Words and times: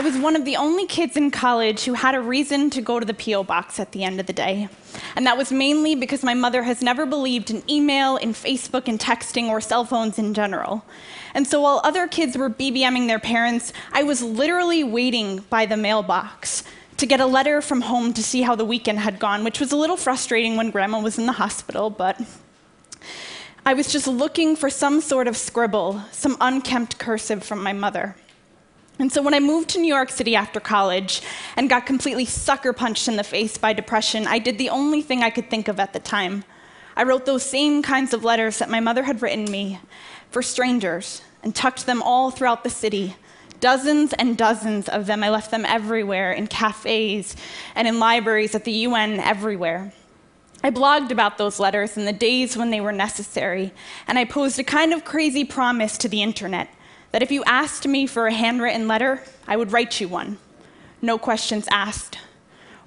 was 0.00 0.16
one 0.16 0.36
of 0.36 0.44
the 0.44 0.56
only 0.56 0.86
kids 0.86 1.16
in 1.16 1.30
college 1.30 1.84
who 1.84 1.92
had 1.92 2.14
a 2.14 2.20
reason 2.20 2.70
to 2.70 2.80
go 2.80 2.98
to 2.98 3.04
the 3.04 3.12
P.O. 3.12 3.44
box 3.44 3.78
at 3.78 3.92
the 3.92 4.04
end 4.04 4.20
of 4.20 4.26
the 4.26 4.32
day. 4.32 4.68
And 5.16 5.26
that 5.26 5.36
was 5.36 5.52
mainly 5.52 5.94
because 5.94 6.22
my 6.22 6.32
mother 6.32 6.62
has 6.62 6.80
never 6.80 7.04
believed 7.04 7.50
in 7.50 7.62
email, 7.70 8.16
in 8.16 8.32
Facebook, 8.32 8.88
and 8.88 8.98
texting, 8.98 9.48
or 9.48 9.60
cell 9.60 9.84
phones 9.84 10.18
in 10.18 10.32
general. 10.32 10.84
And 11.34 11.46
so 11.46 11.60
while 11.60 11.80
other 11.84 12.08
kids 12.08 12.36
were 12.38 12.48
BBMing 12.48 13.06
their 13.06 13.18
parents, 13.18 13.72
I 13.92 14.02
was 14.02 14.22
literally 14.22 14.82
waiting 14.82 15.40
by 15.50 15.66
the 15.66 15.76
mailbox 15.76 16.64
to 16.96 17.06
get 17.06 17.20
a 17.20 17.26
letter 17.26 17.60
from 17.60 17.82
home 17.82 18.12
to 18.14 18.22
see 18.22 18.42
how 18.42 18.54
the 18.54 18.64
weekend 18.64 19.00
had 19.00 19.18
gone, 19.18 19.44
which 19.44 19.60
was 19.60 19.72
a 19.72 19.76
little 19.76 19.96
frustrating 19.96 20.56
when 20.56 20.70
grandma 20.70 21.00
was 21.00 21.18
in 21.18 21.26
the 21.26 21.32
hospital, 21.32 21.90
but 21.90 22.20
I 23.64 23.74
was 23.74 23.92
just 23.92 24.06
looking 24.06 24.56
for 24.56 24.70
some 24.70 25.00
sort 25.00 25.28
of 25.28 25.36
scribble, 25.36 26.02
some 26.12 26.36
unkempt 26.40 26.98
cursive 26.98 27.44
from 27.44 27.62
my 27.62 27.72
mother. 27.72 28.16
And 28.98 29.10
so 29.12 29.22
when 29.22 29.34
I 29.34 29.40
moved 29.40 29.70
to 29.70 29.80
New 29.80 29.92
York 29.92 30.10
City 30.10 30.36
after 30.36 30.60
college 30.60 31.22
and 31.56 31.68
got 31.68 31.86
completely 31.86 32.24
sucker 32.24 32.72
punched 32.72 33.08
in 33.08 33.16
the 33.16 33.24
face 33.24 33.58
by 33.58 33.72
depression, 33.72 34.26
I 34.26 34.38
did 34.38 34.58
the 34.58 34.70
only 34.70 35.02
thing 35.02 35.22
I 35.22 35.30
could 35.30 35.50
think 35.50 35.68
of 35.68 35.80
at 35.80 35.92
the 35.92 35.98
time. 35.98 36.44
I 36.94 37.04
wrote 37.04 37.24
those 37.24 37.42
same 37.42 37.82
kinds 37.82 38.12
of 38.12 38.22
letters 38.22 38.58
that 38.58 38.70
my 38.70 38.80
mother 38.80 39.02
had 39.02 39.22
written 39.22 39.50
me 39.50 39.80
for 40.30 40.42
strangers 40.42 41.22
and 41.42 41.54
tucked 41.54 41.86
them 41.86 42.02
all 42.02 42.30
throughout 42.30 42.64
the 42.64 42.70
city. 42.70 43.16
Dozens 43.60 44.12
and 44.12 44.36
dozens 44.36 44.88
of 44.88 45.06
them. 45.06 45.22
I 45.24 45.30
left 45.30 45.50
them 45.50 45.64
everywhere 45.64 46.32
in 46.32 46.48
cafes 46.48 47.34
and 47.74 47.88
in 47.88 47.98
libraries, 47.98 48.54
at 48.54 48.64
the 48.64 48.72
UN, 48.72 49.20
everywhere. 49.20 49.92
I 50.64 50.70
blogged 50.70 51.10
about 51.10 51.38
those 51.38 51.58
letters 51.58 51.96
in 51.96 52.04
the 52.04 52.12
days 52.12 52.56
when 52.56 52.70
they 52.70 52.80
were 52.80 52.92
necessary, 52.92 53.72
and 54.06 54.18
I 54.18 54.24
posed 54.24 54.58
a 54.58 54.64
kind 54.64 54.92
of 54.92 55.04
crazy 55.04 55.44
promise 55.44 55.96
to 55.98 56.08
the 56.08 56.22
internet 56.22 56.68
that 57.12 57.22
if 57.22 57.30
you 57.30 57.44
asked 57.44 57.86
me 57.86 58.06
for 58.06 58.26
a 58.26 58.32
handwritten 58.32 58.88
letter, 58.88 59.22
I 59.46 59.56
would 59.56 59.70
write 59.72 60.00
you 60.00 60.08
one. 60.08 60.38
No 61.00 61.18
questions 61.18 61.68
asked. 61.70 62.18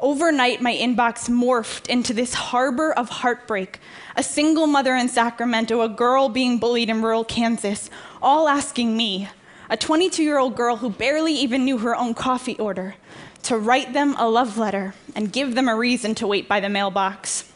Overnight, 0.00 0.60
my 0.60 0.74
inbox 0.74 1.30
morphed 1.30 1.88
into 1.88 2.12
this 2.12 2.34
harbor 2.34 2.92
of 2.92 3.08
heartbreak. 3.08 3.78
A 4.16 4.22
single 4.22 4.66
mother 4.66 4.94
in 4.94 5.08
Sacramento, 5.08 5.80
a 5.82 5.88
girl 5.88 6.28
being 6.28 6.58
bullied 6.58 6.90
in 6.90 7.02
rural 7.02 7.24
Kansas, 7.24 7.90
all 8.20 8.48
asking 8.48 8.96
me, 8.96 9.28
a 9.70 9.76
22 9.76 10.22
year 10.22 10.38
old 10.38 10.56
girl 10.56 10.76
who 10.76 10.90
barely 10.90 11.32
even 11.34 11.64
knew 11.64 11.78
her 11.78 11.96
own 11.96 12.14
coffee 12.14 12.58
order, 12.58 12.96
to 13.44 13.56
write 13.56 13.92
them 13.92 14.14
a 14.18 14.28
love 14.28 14.58
letter 14.58 14.94
and 15.14 15.32
give 15.32 15.54
them 15.54 15.68
a 15.68 15.76
reason 15.76 16.14
to 16.16 16.26
wait 16.26 16.48
by 16.48 16.60
the 16.60 16.68
mailbox. 16.68 17.50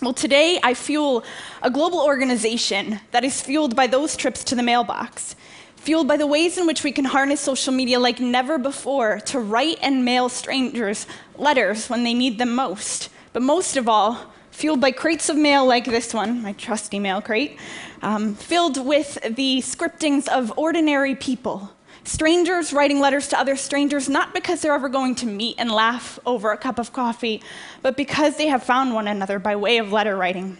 Well, 0.00 0.12
today 0.12 0.58
I 0.62 0.74
fuel 0.74 1.24
a 1.62 1.70
global 1.70 2.00
organization 2.00 3.00
that 3.12 3.24
is 3.24 3.40
fueled 3.40 3.76
by 3.76 3.86
those 3.86 4.16
trips 4.16 4.44
to 4.44 4.54
the 4.54 4.62
mailbox 4.62 5.36
fueled 5.82 6.06
by 6.06 6.16
the 6.16 6.26
ways 6.28 6.58
in 6.58 6.66
which 6.66 6.84
we 6.84 6.92
can 6.92 7.04
harness 7.04 7.40
social 7.40 7.72
media 7.72 7.98
like 7.98 8.20
never 8.20 8.56
before 8.56 9.18
to 9.18 9.40
write 9.40 9.78
and 9.82 10.04
mail 10.04 10.28
strangers 10.28 11.08
letters 11.36 11.90
when 11.90 12.04
they 12.04 12.14
need 12.14 12.38
them 12.38 12.54
most. 12.54 13.08
But 13.32 13.42
most 13.42 13.76
of 13.76 13.88
all, 13.88 14.32
fueled 14.52 14.80
by 14.80 14.92
crates 14.92 15.28
of 15.28 15.36
mail 15.36 15.66
like 15.66 15.84
this 15.84 16.14
one, 16.14 16.40
my 16.40 16.52
trusty 16.52 17.00
mail 17.00 17.20
crate, 17.20 17.58
um, 18.00 18.36
filled 18.36 18.84
with 18.86 19.18
the 19.28 19.58
scriptings 19.58 20.28
of 20.28 20.56
ordinary 20.56 21.16
people. 21.16 21.72
Strangers 22.04 22.72
writing 22.72 23.00
letters 23.00 23.26
to 23.28 23.38
other 23.38 23.56
strangers, 23.56 24.08
not 24.08 24.34
because 24.34 24.60
they're 24.60 24.74
ever 24.74 24.88
going 24.88 25.16
to 25.16 25.26
meet 25.26 25.56
and 25.58 25.68
laugh 25.68 26.16
over 26.24 26.52
a 26.52 26.56
cup 26.56 26.78
of 26.78 26.92
coffee, 26.92 27.42
but 27.80 27.96
because 27.96 28.36
they 28.36 28.46
have 28.46 28.62
found 28.62 28.94
one 28.94 29.08
another 29.08 29.40
by 29.40 29.56
way 29.56 29.78
of 29.78 29.90
letter 29.90 30.16
writing. 30.16 30.58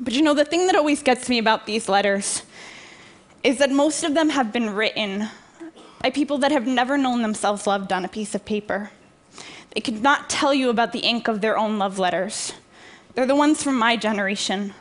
But 0.00 0.14
you 0.14 0.22
know, 0.22 0.32
the 0.32 0.46
thing 0.46 0.66
that 0.68 0.76
always 0.76 1.02
gets 1.02 1.28
me 1.28 1.36
about 1.36 1.66
these 1.66 1.86
letters 1.86 2.44
is 3.42 3.58
that 3.58 3.70
most 3.70 4.04
of 4.04 4.14
them 4.14 4.30
have 4.30 4.52
been 4.52 4.70
written 4.70 5.28
by 6.02 6.10
people 6.10 6.38
that 6.38 6.52
have 6.52 6.66
never 6.66 6.98
known 6.98 7.22
themselves 7.22 7.66
loved 7.66 7.92
on 7.92 8.04
a 8.04 8.08
piece 8.08 8.34
of 8.34 8.44
paper. 8.44 8.90
They 9.70 9.80
could 9.80 10.02
not 10.02 10.30
tell 10.30 10.54
you 10.54 10.70
about 10.70 10.92
the 10.92 11.00
ink 11.00 11.28
of 11.28 11.40
their 11.40 11.58
own 11.58 11.78
love 11.78 11.98
letters. 11.98 12.52
They're 13.14 13.26
the 13.26 13.36
ones 13.36 13.62
from 13.62 13.78
my 13.78 13.96
generation, 13.96 14.74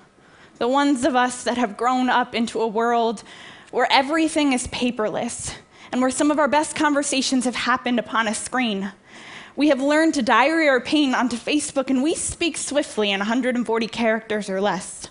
the 0.57 0.67
ones 0.67 1.03
of 1.06 1.16
us 1.16 1.44
that 1.44 1.57
have 1.57 1.78
grown 1.78 2.09
up 2.09 2.34
into 2.34 2.62
a 2.62 2.67
world 2.67 3.23
where 3.72 3.88
everything 3.91 4.53
is 4.53 4.67
paperless 4.67 5.53
and 5.91 6.01
where 6.01 6.12
some 6.12 6.31
of 6.31 6.40
our 6.40 6.47
best 6.47 6.75
conversations 6.75 7.46
have 7.46 7.56
happened 7.56 8.00
upon 8.00 8.28
a 8.28 8.34
screen. 8.34 8.91
We 9.56 9.69
have 9.69 9.81
learned 9.81 10.13
to 10.16 10.22
diary 10.22 10.69
our 10.69 10.79
pain 10.79 11.16
onto 11.16 11.35
Facebook 11.35 11.90
and 11.90 12.03
we 12.03 12.13
speak 12.13 12.57
swiftly 12.57 13.12
in 13.12 13.19
140 13.19 13.88
characters 13.88 14.50
or 14.50 14.62
less. 14.62 15.09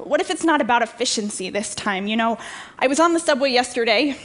But 0.00 0.08
what 0.08 0.22
if 0.22 0.30
it's 0.30 0.44
not 0.44 0.62
about 0.62 0.80
efficiency 0.80 1.50
this 1.50 1.74
time? 1.74 2.06
You 2.06 2.16
know, 2.16 2.38
I 2.78 2.86
was 2.86 2.98
on 2.98 3.12
the 3.12 3.20
subway 3.20 3.50
yesterday 3.50 4.16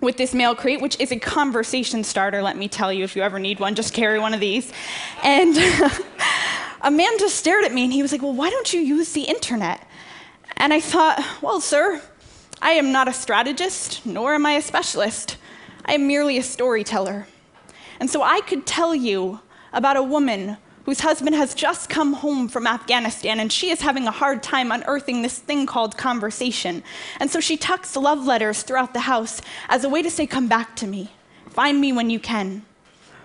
with 0.00 0.16
this 0.16 0.32
mail 0.32 0.54
crate, 0.54 0.80
which 0.80 0.96
is 1.00 1.10
a 1.10 1.18
conversation 1.18 2.04
starter, 2.04 2.42
let 2.42 2.56
me 2.56 2.68
tell 2.68 2.92
you, 2.92 3.02
if 3.02 3.16
you 3.16 3.22
ever 3.22 3.40
need 3.40 3.58
one, 3.58 3.74
just 3.74 3.92
carry 3.92 4.20
one 4.20 4.34
of 4.34 4.38
these. 4.38 4.72
And 5.24 5.56
a 6.82 6.92
man 6.92 7.18
just 7.18 7.34
stared 7.34 7.64
at 7.64 7.74
me 7.74 7.82
and 7.82 7.92
he 7.92 8.02
was 8.02 8.12
like, 8.12 8.22
Well, 8.22 8.34
why 8.34 8.50
don't 8.50 8.72
you 8.72 8.78
use 8.78 9.12
the 9.12 9.22
internet? 9.22 9.84
And 10.56 10.72
I 10.72 10.78
thought, 10.78 11.20
Well, 11.42 11.60
sir, 11.60 12.00
I 12.62 12.70
am 12.74 12.92
not 12.92 13.08
a 13.08 13.12
strategist, 13.12 14.06
nor 14.06 14.34
am 14.34 14.46
I 14.46 14.52
a 14.52 14.62
specialist. 14.62 15.38
I 15.86 15.94
am 15.94 16.06
merely 16.06 16.38
a 16.38 16.42
storyteller. 16.44 17.26
And 17.98 18.08
so 18.08 18.22
I 18.22 18.42
could 18.42 18.64
tell 18.64 18.94
you 18.94 19.40
about 19.72 19.96
a 19.96 20.04
woman 20.04 20.56
whose 20.84 21.00
husband 21.00 21.36
has 21.36 21.54
just 21.54 21.88
come 21.88 22.14
home 22.14 22.48
from 22.48 22.66
Afghanistan 22.66 23.40
and 23.40 23.52
she 23.52 23.70
is 23.70 23.80
having 23.80 24.06
a 24.06 24.12
hard 24.12 24.42
time 24.42 24.72
unearthing 24.72 25.22
this 25.22 25.38
thing 25.38 25.66
called 25.66 25.96
conversation. 25.96 26.82
And 27.18 27.30
so 27.30 27.40
she 27.40 27.56
tucks 27.56 27.96
love 27.96 28.26
letters 28.26 28.62
throughout 28.62 28.94
the 28.94 29.00
house 29.00 29.40
as 29.68 29.84
a 29.84 29.88
way 29.88 30.02
to 30.02 30.10
say, 30.10 30.26
Come 30.26 30.48
back 30.48 30.76
to 30.76 30.86
me, 30.86 31.10
find 31.48 31.80
me 31.80 31.92
when 31.92 32.10
you 32.10 32.18
can. 32.18 32.64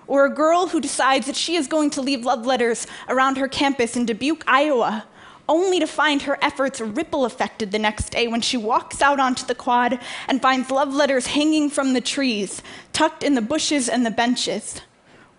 Or 0.08 0.26
a 0.26 0.34
girl 0.34 0.68
who 0.68 0.82
decides 0.82 1.26
that 1.26 1.36
she 1.36 1.56
is 1.56 1.68
going 1.68 1.90
to 1.92 2.02
leave 2.02 2.26
love 2.26 2.46
letters 2.46 2.86
around 3.10 3.38
her 3.38 3.48
campus 3.48 3.96
in 3.96 4.06
Dubuque, 4.06 4.44
Iowa, 4.46 5.06
only 5.50 5.80
to 5.80 5.88
find 5.88 6.24
her 6.24 6.38
efforts 6.42 6.82
ripple 6.82 7.26
affected 7.26 7.72
the 7.72 7.80
next 7.80 8.10
day 8.10 8.28
when 8.28 8.42
she 8.42 8.58
walks 8.58 9.02
out 9.02 9.20
onto 9.20 9.46
the 9.46 9.56
quad 9.56 10.00
and 10.28 10.42
finds 10.42 10.70
love 10.70 10.94
letters 10.94 11.28
hanging 11.28 11.70
from 11.70 11.94
the 11.94 12.02
trees, 12.02 12.62
tucked 12.94 13.24
in 13.24 13.36
the 13.36 13.42
bushes 13.42 13.88
and 13.90 14.06
the 14.06 14.12
benches 14.12 14.82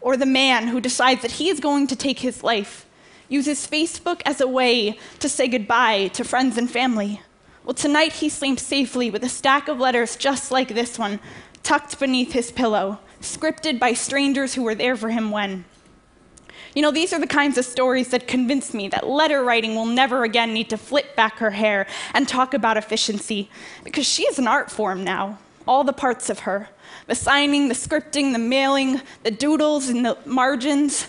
or 0.06 0.16
the 0.16 0.24
man 0.24 0.68
who 0.68 0.80
decides 0.80 1.20
that 1.22 1.32
he 1.32 1.48
is 1.48 1.58
going 1.58 1.84
to 1.88 1.96
take 1.96 2.20
his 2.20 2.44
life 2.44 2.86
uses 3.28 3.66
Facebook 3.66 4.22
as 4.24 4.40
a 4.40 4.46
way 4.46 4.96
to 5.18 5.28
say 5.28 5.48
goodbye 5.48 6.06
to 6.06 6.22
friends 6.22 6.56
and 6.56 6.70
family. 6.70 7.20
Well, 7.64 7.74
tonight 7.74 8.12
he 8.12 8.28
sleeps 8.28 8.62
safely 8.62 9.10
with 9.10 9.24
a 9.24 9.28
stack 9.28 9.66
of 9.66 9.80
letters 9.80 10.14
just 10.14 10.52
like 10.52 10.68
this 10.68 10.96
one 10.96 11.18
tucked 11.64 11.98
beneath 11.98 12.34
his 12.34 12.52
pillow, 12.52 13.00
scripted 13.20 13.80
by 13.80 13.94
strangers 13.94 14.54
who 14.54 14.62
were 14.62 14.76
there 14.76 14.94
for 14.94 15.08
him 15.08 15.32
when. 15.32 15.64
You 16.72 16.82
know, 16.82 16.92
these 16.92 17.12
are 17.12 17.18
the 17.18 17.26
kinds 17.26 17.58
of 17.58 17.64
stories 17.64 18.10
that 18.10 18.28
convince 18.28 18.72
me 18.72 18.86
that 18.86 19.08
letter 19.08 19.42
writing 19.42 19.74
will 19.74 19.86
never 19.86 20.22
again 20.22 20.54
need 20.54 20.70
to 20.70 20.78
flip 20.78 21.16
back 21.16 21.38
her 21.38 21.50
hair 21.50 21.88
and 22.14 22.28
talk 22.28 22.54
about 22.54 22.76
efficiency, 22.76 23.50
because 23.82 24.06
she 24.06 24.22
is 24.22 24.38
an 24.38 24.46
art 24.46 24.70
form 24.70 25.02
now, 25.02 25.40
all 25.66 25.84
the 25.84 25.92
parts 25.92 26.30
of 26.30 26.40
her 26.40 26.68
the 27.06 27.14
signing, 27.14 27.68
the 27.68 27.74
scripting, 27.74 28.32
the 28.32 28.38
mailing, 28.38 29.00
the 29.22 29.30
doodles, 29.30 29.88
and 29.88 30.04
the 30.04 30.18
margins. 30.24 31.08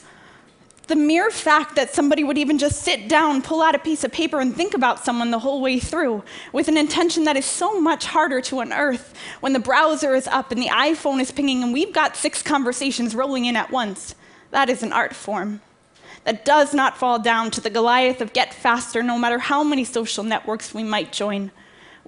The 0.88 0.95
mere 0.95 1.29
fact 1.31 1.75
that 1.75 1.94
somebody 1.94 2.23
would 2.23 2.38
even 2.38 2.57
just 2.57 2.81
sit 2.81 3.09
down, 3.09 3.41
pull 3.41 3.62
out 3.62 3.75
a 3.75 3.79
piece 3.79 4.03
of 4.03 4.12
paper, 4.12 4.40
and 4.40 4.56
think 4.56 4.73
about 4.73 5.03
someone 5.03 5.31
the 5.31 5.40
whole 5.40 5.59
way 5.59 5.79
through 5.79 6.23
with 6.53 6.69
an 6.69 6.78
intention 6.78 7.25
that 7.25 7.35
is 7.35 7.45
so 7.45 7.81
much 7.81 8.06
harder 8.06 8.40
to 8.41 8.62
unearth 8.62 9.13
when 9.41 9.51
the 9.53 9.59
browser 9.59 10.16
is 10.16 10.28
up 10.28 10.51
and 10.51 10.62
the 10.62 10.68
iPhone 10.68 11.19
is 11.19 11.31
pinging 11.31 11.62
and 11.62 11.74
we've 11.74 11.94
got 11.94 12.16
six 12.16 12.41
conversations 12.41 13.16
rolling 13.16 13.45
in 13.45 13.57
at 13.57 13.69
once. 13.69 14.16
That 14.51 14.69
is 14.69 14.81
an 14.81 14.94
art 14.94 15.13
form 15.13 15.62
that 16.24 16.44
does 16.45 16.74
not 16.74 16.98
fall 16.98 17.19
down 17.19 17.51
to 17.51 17.62
the 17.62 17.69
Goliath 17.69 18.19
of 18.19 18.33
get 18.33 18.53
faster 18.53 19.01
no 19.01 19.18
matter 19.18 19.39
how 19.39 19.63
many 19.63 19.83
social 19.83 20.24
networks 20.24 20.74
we 20.74 20.83
might 20.83 21.12
join. 21.12 21.51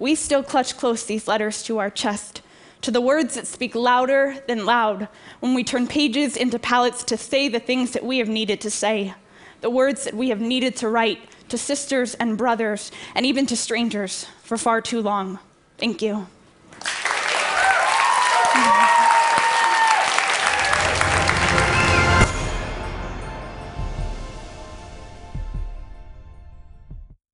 We 0.00 0.16
still 0.16 0.42
clutch 0.42 0.76
close 0.76 1.04
these 1.04 1.28
letters 1.28 1.62
to 1.64 1.78
our 1.78 1.90
chest 1.90 2.42
to 2.80 2.90
the 2.90 3.00
words 3.02 3.34
that 3.34 3.46
speak 3.46 3.74
louder 3.74 4.42
than 4.48 4.64
loud 4.64 5.08
when 5.40 5.54
we 5.54 5.62
turn 5.62 5.86
pages 5.86 6.36
into 6.36 6.58
palettes 6.58 7.04
to 7.04 7.16
say 7.18 7.48
the 7.48 7.60
things 7.60 7.90
that 7.90 8.02
we 8.02 8.16
have 8.18 8.28
needed 8.28 8.62
to 8.62 8.70
say, 8.70 9.14
the 9.60 9.68
words 9.68 10.04
that 10.04 10.14
we 10.14 10.30
have 10.30 10.40
needed 10.40 10.74
to 10.76 10.88
write 10.88 11.20
to 11.50 11.58
sisters 11.58 12.14
and 12.14 12.38
brothers, 12.38 12.90
and 13.14 13.26
even 13.26 13.44
to 13.44 13.56
strangers 13.56 14.24
for 14.42 14.56
far 14.56 14.80
too 14.80 15.02
long. 15.02 15.38
Thank 15.76 16.00
you. 16.00 16.26